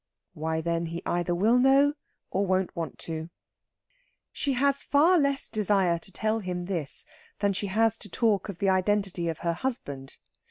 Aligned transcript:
Why 0.33 0.61
then 0.61 0.87
he 0.87 1.03
either 1.05 1.35
will 1.35 1.59
know 1.59 1.93
or 2.31 2.43
won't 2.43 2.75
want 2.75 2.97
to. 3.05 3.29
She 4.31 4.53
has 4.53 4.81
far 4.81 5.19
less 5.19 5.47
desire 5.47 5.99
to 5.99 6.11
tell 6.11 6.39
him 6.39 6.65
this 6.65 7.05
than 7.37 7.53
she 7.53 7.67
has 7.67 7.99
to 7.99 8.09
talk 8.09 8.49
of 8.49 8.57
the 8.57 8.69
identity 8.69 9.27
of 9.29 9.37
her 9.45 9.53
husband. 9.53 10.17